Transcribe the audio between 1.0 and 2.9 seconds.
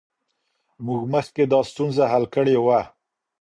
مخکې دا ستونزه حل کړې وه.